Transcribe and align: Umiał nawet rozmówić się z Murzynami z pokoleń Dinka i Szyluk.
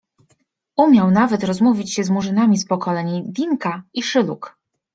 Umiał 0.77 1.11
nawet 1.11 1.43
rozmówić 1.43 1.93
się 1.93 2.03
z 2.03 2.09
Murzynami 2.09 2.57
z 2.57 2.65
pokoleń 2.65 3.23
Dinka 3.31 3.83
i 3.93 4.03
Szyluk. 4.03 4.57